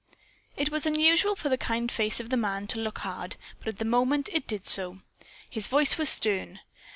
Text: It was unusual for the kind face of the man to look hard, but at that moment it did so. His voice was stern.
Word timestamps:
It 0.57 0.71
was 0.71 0.87
unusual 0.87 1.35
for 1.35 1.49
the 1.49 1.59
kind 1.59 1.91
face 1.91 2.19
of 2.19 2.31
the 2.31 2.35
man 2.35 2.65
to 2.69 2.79
look 2.79 2.97
hard, 3.05 3.35
but 3.59 3.67
at 3.67 3.77
that 3.77 3.85
moment 3.85 4.29
it 4.33 4.47
did 4.47 4.67
so. 4.67 4.97
His 5.47 5.67
voice 5.67 5.95
was 5.99 6.09
stern. 6.09 6.59